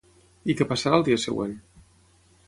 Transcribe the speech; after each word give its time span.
I 0.53 0.53
què 0.61 0.65
passarà 0.71 0.97
el 1.01 1.05
dia 1.09 1.19
següent? 1.25 1.53